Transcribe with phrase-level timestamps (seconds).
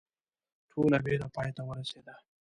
[0.71, 2.15] ټوله ویره پای ته ورسېده.